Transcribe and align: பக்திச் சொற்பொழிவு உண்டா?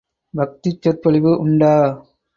பக்திச் 0.33 0.81
சொற்பொழிவு 0.81 1.39
உண்டா? 1.39 1.73